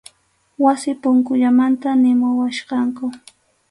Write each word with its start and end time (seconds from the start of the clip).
Wasi 0.63 0.91
punkullamanta 1.01 1.89
nimuwachkanku. 2.01 3.05